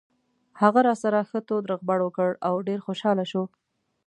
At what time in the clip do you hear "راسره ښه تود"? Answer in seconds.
0.87-1.63